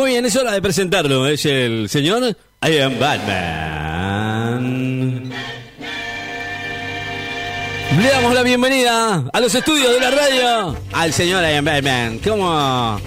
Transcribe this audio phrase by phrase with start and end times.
[0.00, 1.26] Muy bien, es hora de presentarlo.
[1.26, 2.34] Es el señor
[2.66, 4.62] I am Batman.
[8.00, 12.18] Le damos la bienvenida a los estudios de la radio al señor I am Batman.
[12.26, 12.98] ¿Cómo?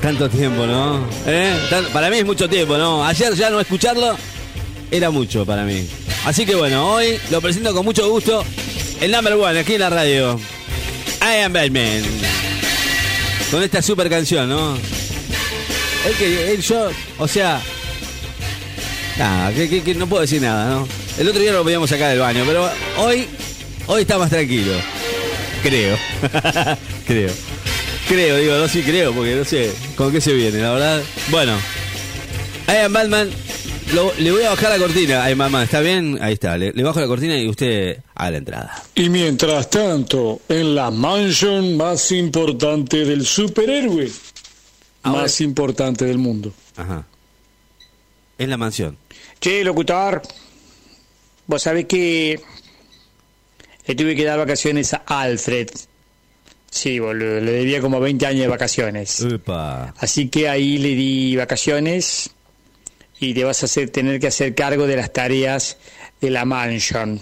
[0.00, 1.06] Tanto tiempo, ¿no?
[1.26, 1.58] ¿Eh?
[1.92, 3.04] Para mí es mucho tiempo, ¿no?
[3.04, 4.16] Ayer ya no escucharlo
[4.90, 5.86] era mucho para mí.
[6.24, 8.42] Así que bueno, hoy lo presento con mucho gusto.
[8.98, 10.40] El number one aquí en la radio.
[11.20, 12.02] I am Batman.
[13.50, 14.93] Con esta super canción, ¿no?
[16.06, 17.60] Es que yo, o sea.
[19.96, 20.88] No puedo decir nada, ¿no?
[21.18, 22.68] El otro día lo podíamos sacar del baño, pero
[22.98, 23.26] hoy,
[23.86, 24.72] hoy está más tranquilo.
[25.62, 25.96] Creo.
[27.06, 27.30] creo.
[28.08, 31.02] Creo, digo, no sí creo, porque no sé con qué se viene, la verdad.
[31.30, 31.56] Bueno,
[32.68, 33.30] I am Batman.
[34.18, 35.22] Le voy a bajar la cortina.
[35.24, 36.18] Ay, mamá, ¿está bien?
[36.20, 36.58] Ahí está.
[36.58, 38.82] Le, le bajo la cortina y usted a la entrada.
[38.94, 44.10] Y mientras tanto, en la mansion más importante del superhéroe,
[45.04, 46.52] Ahora- más importante del mundo.
[46.76, 47.06] Ajá.
[48.36, 48.96] Es la mansión.
[49.40, 50.20] Che, locutor,
[51.46, 52.40] vos sabés que
[53.86, 55.68] le tuve que dar vacaciones a Alfred.
[56.70, 59.20] Sí, boludo, le debía como 20 años de vacaciones.
[59.20, 59.94] Upa.
[59.98, 62.30] Así que ahí le di vacaciones
[63.20, 65.76] y te vas a hacer, tener que hacer cargo de las tareas
[66.20, 67.20] de la mansion.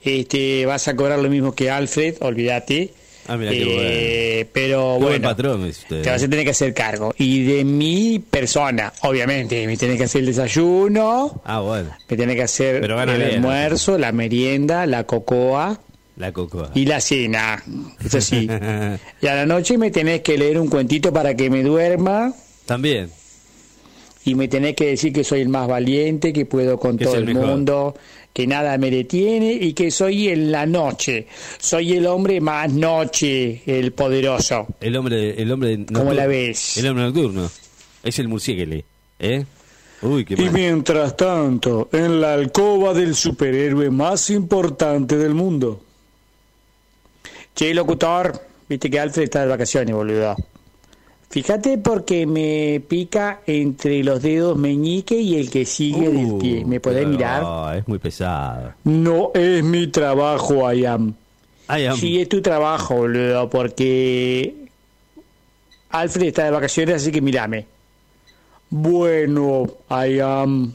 [0.00, 2.94] Este, vas a cobrar lo mismo que Alfred, olvídate.
[3.28, 7.14] Ah, mira qué Eh, Pero Qué bueno, patrón te vas a tener que hacer cargo.
[7.18, 11.90] Y de mi persona, obviamente, me tenés que hacer el desayuno, Ah, bueno.
[12.08, 15.78] me tenés que hacer el bien, almuerzo, la merienda, la cocoa
[16.16, 16.70] La cocoa.
[16.74, 17.62] y la cena.
[18.04, 18.48] Eso sí.
[19.22, 22.32] y a la noche me tenés que leer un cuentito para que me duerma
[22.66, 23.10] También.
[24.28, 27.16] Y me tenés que decir que soy el más valiente, que puedo con Que todo
[27.16, 27.94] el mundo,
[28.30, 31.26] que nada me detiene y que soy en la noche.
[31.58, 34.66] Soy el hombre más noche, el poderoso.
[34.80, 35.98] El hombre, el hombre nocturno.
[35.98, 36.76] ¿Cómo la ves?
[36.76, 37.50] El hombre nocturno.
[38.02, 38.82] Es el murciélago.
[39.18, 39.46] ¿Eh?
[40.02, 45.82] Uy, qué Y mientras tanto, en la alcoba del superhéroe más importante del mundo.
[47.54, 48.38] Che, locutor,
[48.68, 50.36] viste que Alfred está de vacaciones, boludo.
[51.30, 56.64] Fíjate porque me pica entre los dedos meñique y el que sigue del Uh, pie.
[56.64, 57.42] ¿Me podés mirar?
[57.44, 58.72] ah, es muy pesado.
[58.84, 61.14] No es mi trabajo, I am.
[61.96, 64.54] Sí, es tu trabajo, boludo, porque
[65.90, 67.66] Alfred está de vacaciones, así que mírame.
[68.70, 70.72] Bueno, I am.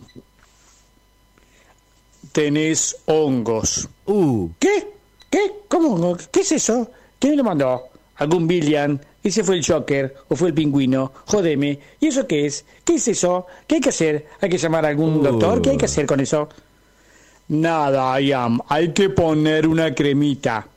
[2.32, 3.90] Tenés hongos.
[4.06, 4.88] Uh, ¿Qué?
[5.30, 5.52] ¿Qué?
[5.68, 6.16] ¿Cómo?
[6.32, 6.90] ¿Qué es eso?
[7.20, 7.82] ¿Quién me lo mandó?
[8.18, 9.02] ¿Algún Billion?
[9.24, 10.14] ¿Ese fue el Joker?
[10.30, 11.12] ¿O fue el pingüino?
[11.26, 11.80] Jódeme.
[12.00, 12.66] ¿Y eso qué es?
[12.84, 13.48] ¿Qué es eso?
[13.68, 14.28] ¿Qué hay que hacer?
[14.42, 15.24] ¿Hay que llamar a algún Uh.
[15.24, 15.62] doctor?
[15.62, 16.50] ¿Qué hay que hacer con eso?
[17.50, 18.60] Nada, I am.
[18.68, 20.68] Hay que poner una cremita.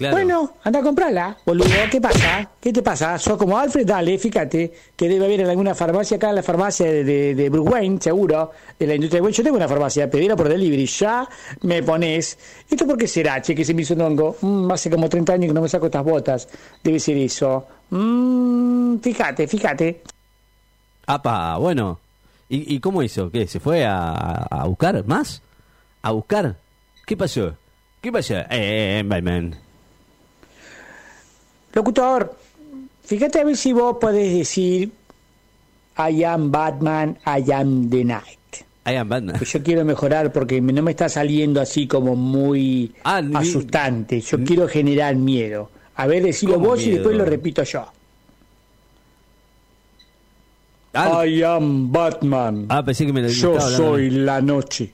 [0.00, 0.16] Claro.
[0.16, 1.68] Bueno, anda a comprarla, boludo.
[1.90, 2.50] ¿Qué pasa?
[2.58, 3.18] ¿Qué te pasa?
[3.18, 6.86] Sos como Alfred, dale, fíjate, que debe haber en alguna farmacia acá, en la farmacia
[6.86, 9.36] de, de, de Bruce Wayne, seguro, de la industria de Wayne.
[9.36, 11.28] Yo tengo una farmacia, pedila por delivery, ya
[11.62, 12.38] me pones.
[12.68, 14.36] ¿Esto por qué será, che, que se me hizo un hongo?
[14.40, 16.48] Mm, hace como 30 años que no me saco estas botas.
[16.82, 17.66] Debe ser eso.
[17.90, 20.02] Mm, fíjate, fíjate.
[21.06, 22.00] Apa, bueno.
[22.48, 23.30] ¿Y, y cómo hizo?
[23.30, 23.46] ¿Qué?
[23.46, 24.12] ¿Se fue a,
[24.50, 25.42] a buscar más?
[26.02, 26.56] ¿A buscar?
[27.06, 27.54] ¿Qué pasó?
[28.00, 28.34] ¿Qué pasó?
[28.34, 29.54] Eh, eh, Batman.
[31.72, 32.36] Locutor,
[33.04, 34.90] fíjate a ver si vos podés decir
[35.98, 38.38] I am Batman, I am the Night.
[38.86, 39.36] I am Batman.
[39.36, 44.20] Pues yo quiero mejorar porque no me está saliendo así como muy Ah, asustante.
[44.20, 45.70] Yo quiero generar miedo.
[45.96, 47.86] A ver, decilo ¿Cómo vos y después lo repito yo.
[50.94, 52.66] Ah, I am Batman.
[52.68, 54.92] ah, pensé que me lo Yo soy la noche.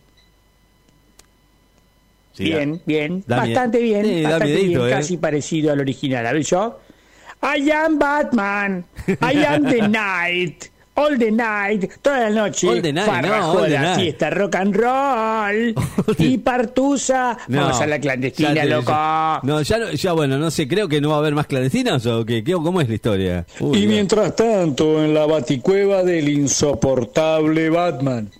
[2.36, 4.90] Sí, bien, bien, da bastante bien, Sí, bastante miedito, bien, ¿eh?
[4.98, 6.26] casi parecido al original.
[6.26, 6.78] A ver yo.
[7.42, 10.64] I am Batman, I am the night,
[10.94, 12.66] all the night, toda la noche.
[12.68, 14.00] All the night, farra, no, all the joda, night.
[14.00, 15.74] fiesta, rock and roll
[16.18, 17.36] y partusa.
[17.48, 18.92] No, Vamos a la ya clandestina, te- loco.
[19.42, 22.04] No, ya, no- ya bueno, no sé, creo que no va a haber más clandestinas
[22.06, 23.46] o qué, ¿Qué- ¿cómo es la historia?
[23.60, 28.30] Uy, Y mientras tanto, en la baticueva del insoportable Batman.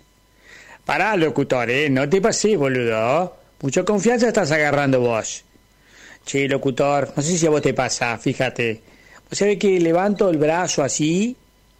[0.84, 1.90] Pará, locutor, ¿eh?
[1.90, 3.36] No te pases, boludo.
[3.62, 5.44] Mucha confianza estás agarrando vos.
[6.24, 8.80] Che, locutor, no sé si a vos te pasa, fíjate.
[9.28, 11.36] Vos sabés que levanto el brazo así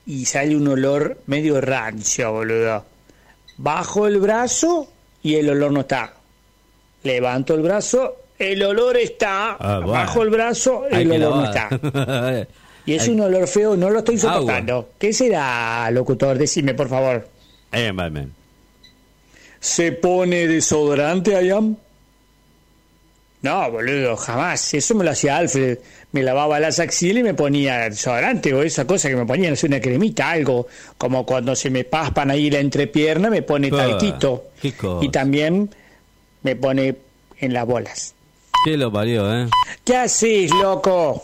[0.06, 2.84] y sale un olor medio rancio, boludo.
[3.56, 4.90] Bajo el brazo
[5.22, 6.12] y el olor no está.
[7.02, 9.56] Levanto el brazo, el olor está.
[9.58, 9.92] Ah, bueno.
[9.92, 12.46] Bajo el brazo, el olor no está.
[12.86, 14.32] Y es un olor feo, no lo estoy Agua.
[14.34, 14.90] soportando.
[14.96, 16.38] ¿Qué será, locutor?
[16.38, 17.28] Decime, por favor.
[17.72, 18.32] Am Batman.
[19.60, 21.76] ¿Se pone desodorante, I am?
[23.42, 24.74] No, boludo, jamás.
[24.74, 25.78] Eso me lo hacía Alfred.
[26.12, 29.56] Me lavaba las axilas y me ponía desodorante o esa cosa que me ponía, no
[29.56, 30.66] sé, una cremita, algo.
[30.98, 34.46] Como cuando se me paspan ahí la entrepierna, me pone Ah, talquito.
[35.02, 35.70] Y también
[36.42, 36.96] me pone
[37.38, 38.14] en las bolas.
[38.64, 39.48] ¿Qué lo parió, eh?
[39.84, 41.22] ¿Qué haces, loco?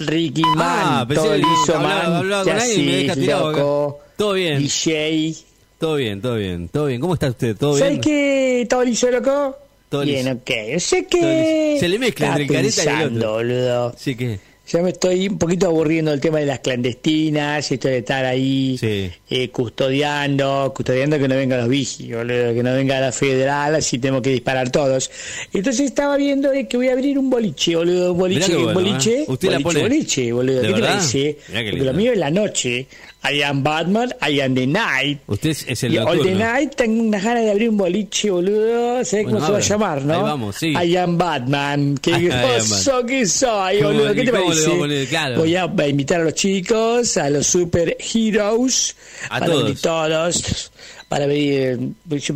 [0.00, 2.44] Ricky Man, Ah, pensé todo liso, man.
[2.44, 4.00] ¿Qué haces, loco?
[4.16, 4.58] Todo bien.
[4.58, 5.34] DJ.
[5.78, 7.00] Todo bien, todo bien, todo bien.
[7.00, 7.56] ¿Cómo está usted?
[7.56, 8.00] ¿Todo ¿Sabes bien?
[8.00, 8.66] qué?
[8.68, 9.56] ¿Todo liso, loco?
[9.88, 10.36] Todo Bien, liso.
[10.38, 10.78] ok.
[10.80, 11.76] Sé que...
[11.80, 13.32] Se le mezcla entre el careta y el otro.
[13.34, 13.94] boludo.
[13.96, 14.40] Sí, ¿qué?
[14.70, 18.76] Ya me estoy un poquito aburriendo del tema de las clandestinas, esto de estar ahí
[18.76, 19.10] Sí.
[19.30, 23.98] eh, custodiando, custodiando que no vengan los vigis, boludo, que no venga la federal, así
[23.98, 25.10] tenemos que disparar todos.
[25.54, 28.80] Entonces estaba viendo eh, que voy a abrir un boliche, boludo, un boliche, un bueno,
[28.80, 29.24] boliche, ¿eh?
[29.26, 31.38] Usted la boliche, pone- boliche, boludo, ¿De ¿qué te parece?
[31.46, 32.86] Porque lo mío es la noche,
[33.20, 35.20] I am Batman, I am the night.
[35.26, 36.34] Usted es, el All the.
[36.36, 39.04] Night tengo unas ganas de abrir un boliche, boludo.
[39.04, 40.14] ¿Sabés Bueno, cómo se va a llamar, no?
[40.14, 40.68] Ahí vamos, sí.
[40.72, 41.98] I am Batman.
[42.00, 44.14] Qué grosso que soy, ¿Cómo- boludo.
[44.14, 44.70] ¿Qué te parece?
[44.70, 45.06] poner?
[45.08, 45.36] Claro.
[45.38, 48.94] Voy a, invitar a los chicos, a los super heroes.
[49.24, 49.62] A para todos.
[49.64, 50.72] venir todos.
[51.08, 52.34] Para venir, eh, yo-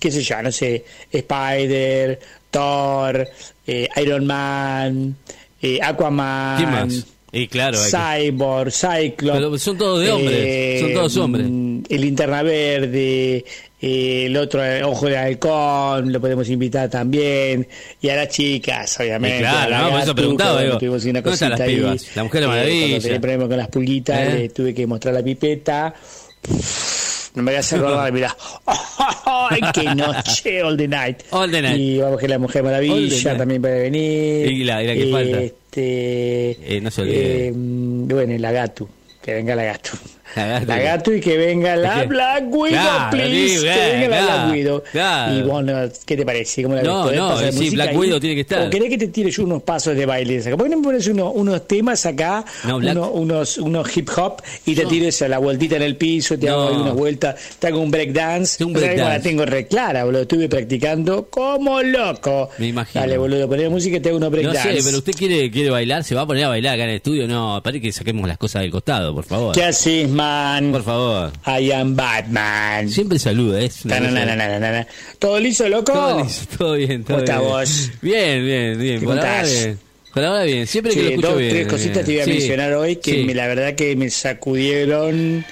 [0.00, 2.18] qué sé yo, no sé, Spider,
[2.50, 3.28] Thor,
[3.66, 5.14] eh, Iron Man,
[5.60, 6.56] eh, Aquaman.
[6.56, 7.06] ¿Quién más?
[7.34, 9.38] Y claro, Cyborg, Cyclops.
[9.38, 11.46] Pero son todos de hombres, son todos hombres.
[11.48, 13.44] mm, El linterna verde,
[13.80, 17.66] eh, el otro el ojo de halcón, lo podemos invitar también.
[18.02, 19.38] Y a las chicas, obviamente.
[19.38, 21.76] Y claro, a no, por eso preguntaba, digo, tuvimos una ¿dónde están cosita las ahí.
[21.76, 22.16] pibas?
[22.16, 22.86] La Mujer Maravilla.
[22.88, 24.34] cuando tenía problemas con las pulguitas, ¿Eh?
[24.38, 25.94] le tuve que mostrar la pipeta.
[27.34, 28.36] No me voy a hacer acordar, mirá.
[29.24, 30.62] ¡Ay, qué noche!
[30.62, 31.22] All the night.
[31.30, 31.78] All the night.
[31.78, 34.50] Y vamos que la Mujer Maravilla también puede venir.
[34.52, 35.40] Y la- y la que falta.
[35.40, 37.46] Este, Eh, no se olvide.
[37.48, 38.86] eh, bueno, la Gatu.
[39.22, 39.90] Que venga la Gatu.
[40.36, 40.60] La.
[40.60, 42.04] La Gatu y que venga la.
[42.04, 43.60] Black Widow, Claro, please.
[43.60, 44.82] que venga la claro, Black Widow.
[44.92, 45.34] claro.
[45.34, 45.72] Y bueno,
[46.06, 46.62] ¿qué te parece?
[46.62, 47.20] ¿Cómo la No, ves?
[47.20, 47.96] ¿Podés no, sí, Black ahí?
[47.96, 48.66] Widow tiene que estar.
[48.66, 50.40] ¿O querés que te tire yo unos pasos de baile?
[50.42, 54.42] ¿Por qué no me pones unos, unos temas acá, No, uno- unos, unos hip hop
[54.66, 56.68] y te tires a la vueltita en el piso, te hago No.
[56.70, 58.64] ahí unas vueltas, te hago un break dance?
[58.64, 59.28] Un break que La dance.
[59.28, 60.22] tengo re clara, boludo.
[60.22, 62.50] Estuve practicando como loco.
[62.58, 63.00] Me imagino.
[63.02, 64.76] Dale, boludo, poné música y te hago unos break No dance.
[64.80, 66.96] sé, pero usted quiere, quiere bailar, se va a poner a bailar acá en el
[66.96, 67.28] estudio.
[67.28, 69.54] No, parece que saquemos las cosas del costado, por favor.
[69.54, 70.08] ¿Qué haces,
[70.72, 71.32] Por favor.
[71.46, 72.88] I am Batman.
[72.88, 74.86] Siempre saluda, es una cosa- na.
[75.18, 75.92] ¿Todo liso, loco?
[75.92, 77.38] Todo listo, todo bien, todo ¿Cómo bien.
[77.40, 77.90] vos?
[78.00, 79.00] Bien, bien, bien.
[79.00, 79.78] ¿Qué Por ahora bien.
[80.14, 80.66] Por ahora bien.
[80.66, 81.50] Siempre que Sí, lo escucho dos, bien.
[81.52, 83.24] tres cositas te voy a Sí, mencionar hoy que sí.
[83.24, 85.44] me- la verdad que me sacudieron.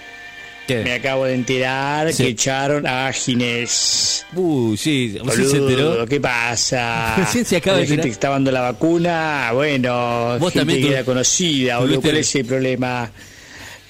[0.66, 0.84] ¿Qué?
[0.84, 4.24] Me acabo de enterar que echaron a Ginés.
[4.36, 6.06] Uy, sí, ¿usted se enteró?
[6.06, 7.16] ¿qué pasa?
[7.18, 10.92] Recién se acaba de gente que está dando la vacuna, bueno, Vos gente también que
[10.94, 13.10] era conocida, tuviste- ¿cuál es el problema?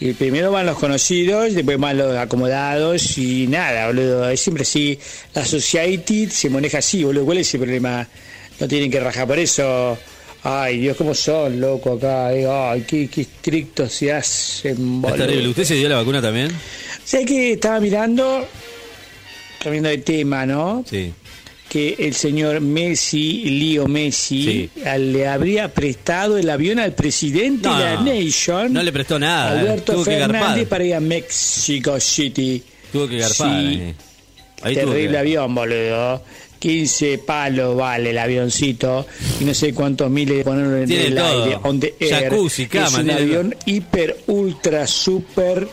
[0.00, 4.98] Y primero van los conocidos, después van los acomodados y nada, boludo, es siempre así.
[5.34, 8.08] La society se maneja así, boludo, ¿cuál es el problema?
[8.58, 9.98] No tienen que rajar por eso.
[10.42, 12.32] Ay, Dios, ¿cómo son, loco, acá?
[12.32, 12.46] eh?
[12.50, 15.16] Ay, qué, qué estrictos se hacen, Es boludo.
[15.16, 15.48] terrible.
[15.48, 16.50] ¿Usted se dio la vacuna también?
[17.04, 18.46] Sé que estaba mirando,
[19.62, 20.82] cambiando de tema, ¿no?
[20.88, 21.12] Sí.
[21.70, 24.80] Que el señor Messi, Leo Messi, Sí.
[24.98, 29.58] le habría prestado el avión al presidente No, de la Nation, no le prestó nada,
[29.60, 32.60] Alberto tuvo Fernández, para ir a Mexico City.
[32.92, 33.36] Tuvo que garpar.
[33.36, 33.94] Sí, ahí.
[34.62, 36.22] Ahí tuvo terrible que- avión, boludo.
[36.58, 39.06] 15 palos vale el avioncito
[39.40, 41.44] y no sé cuántos miles de ponerlo en Tiene el todo.
[41.44, 41.58] aire.
[41.62, 42.24] On the air.
[42.24, 45.66] Jacuzzi, cama, es un avión hiper, ultra, super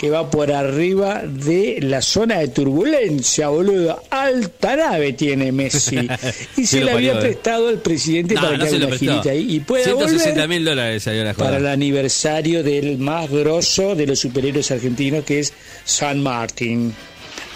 [0.00, 4.02] que va por arriba de la zona de turbulencia, boludo.
[4.08, 6.08] Alta nave tiene Messi.
[6.56, 7.20] Y se lo le había eh.
[7.20, 10.30] prestado el presidente No, para no que se haga una girita ahí y pueda 160
[10.30, 15.22] volver mil dólares salió la para el aniversario del más grosso de los superhéroes argentinos
[15.22, 15.52] que es
[15.84, 16.94] San Martín.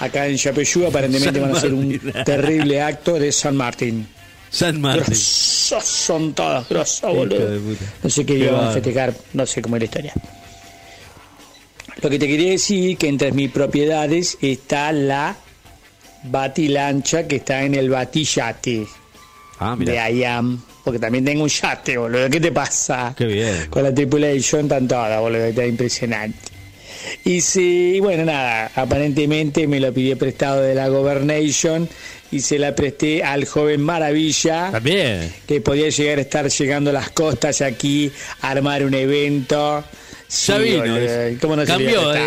[0.00, 4.06] Acá en Chapeyú aparentemente San van a hacer un terrible acto de San Martín.
[4.50, 5.04] San Martín.
[5.06, 7.58] Grosos son todos, grosos, boludo.
[8.02, 10.12] No sé qué Qué día van a festejar, no sé cómo es la historia.
[12.02, 15.36] Lo que te quería decir que entre mis propiedades está la
[16.24, 18.86] batilancha que está en el batillate
[19.58, 19.94] Ah, de.
[19.94, 20.60] IAM.
[20.82, 22.28] Porque también tengo un yate, boludo.
[22.28, 23.14] ¿Qué te pasa?
[23.16, 23.68] Qué bien.
[23.70, 25.44] Con la tripulation están todas, boludo.
[25.44, 26.38] Está impresionante.
[27.24, 31.88] Y sí, bueno, nada, aparentemente me lo pidió prestado de la Governation
[32.30, 35.32] y se la presté al joven Maravilla, También.
[35.46, 38.10] que podía llegar a estar llegando a las costas aquí,
[38.42, 39.84] a armar un evento.
[40.46, 40.84] Ya vino,
[41.40, 42.20] ¿Cómo no cambió, eh,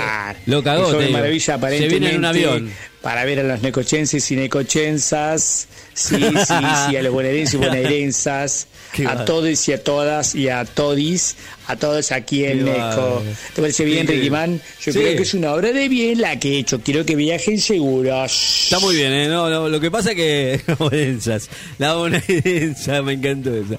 [0.45, 1.11] lo cagó, te digo.
[1.11, 2.71] Maravilla Se viene en un avión.
[3.01, 6.53] para ver a los necochenses y necochensas, sí, sí,
[6.89, 11.35] sí, a los bonaerenses y bonaerenses, Qué a todos y a todas y a todis,
[11.67, 13.21] a todos aquí en Neco.
[13.53, 14.13] ¿Te parece bien, Sí.
[14.13, 14.61] Ricky Man?
[14.83, 14.99] Yo Sí.
[14.99, 16.79] creo que es una obra de bien la que he hecho.
[16.81, 18.63] Quiero que viajen seguros.
[18.65, 19.27] Está muy bien, ¿eh?
[19.27, 20.61] No, no, lo que pasa es que.
[21.79, 23.77] La bonaerense, me encantó esa.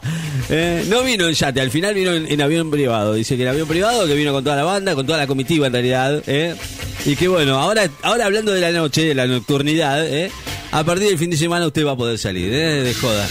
[0.50, 3.14] Eh, no vino en yate, al final vino en, en avión privado.
[3.14, 5.66] Dice que en avión privado, que vino con toda la banda, con toda la comitiva
[5.66, 6.22] en realidad.
[6.26, 6.54] ¿eh?
[7.04, 10.30] Y que bueno, ahora, ahora hablando de la noche, de la nocturnidad, ¿eh?
[10.70, 12.82] A partir del fin de semana usted va a poder salir, ¿eh?
[12.82, 13.28] de joda.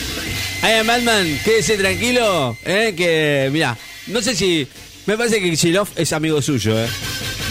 [0.61, 2.93] Am Batman, quédese tranquilo, ¿eh?
[2.95, 3.77] que mira,
[4.07, 4.67] no sé si.
[5.05, 6.89] Me parece que Chilov es amigo suyo, ¿eh?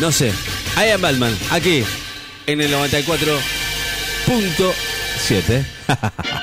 [0.01, 0.31] No sé.
[0.77, 1.83] I Batman, aquí,
[2.47, 5.65] en el 94.7.